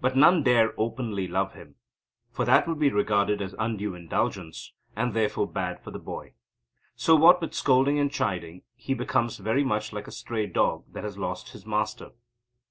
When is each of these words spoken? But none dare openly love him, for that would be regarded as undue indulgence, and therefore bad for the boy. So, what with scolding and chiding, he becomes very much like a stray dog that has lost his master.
But 0.00 0.16
none 0.16 0.42
dare 0.42 0.72
openly 0.80 1.28
love 1.28 1.52
him, 1.52 1.74
for 2.30 2.46
that 2.46 2.66
would 2.66 2.78
be 2.78 2.90
regarded 2.90 3.42
as 3.42 3.54
undue 3.58 3.94
indulgence, 3.94 4.72
and 4.96 5.12
therefore 5.12 5.46
bad 5.46 5.84
for 5.84 5.90
the 5.90 5.98
boy. 5.98 6.32
So, 6.96 7.16
what 7.16 7.38
with 7.42 7.52
scolding 7.52 7.98
and 7.98 8.10
chiding, 8.10 8.62
he 8.76 8.94
becomes 8.94 9.36
very 9.36 9.62
much 9.62 9.92
like 9.92 10.08
a 10.08 10.10
stray 10.10 10.46
dog 10.46 10.84
that 10.94 11.04
has 11.04 11.18
lost 11.18 11.50
his 11.50 11.66
master. 11.66 12.12